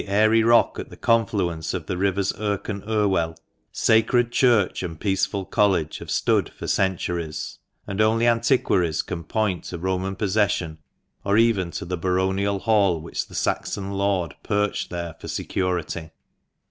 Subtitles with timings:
[0.07, 3.37] airy rock at the confluence of the rivers Irk and Irvvell,
[3.71, 9.77] sacred church and peaceful college have stood for centuries, and only antiquaries can point to
[9.77, 10.79] Roman possession,
[11.23, 16.09] or even to the baronial hall which the Saxon lord perched there for security.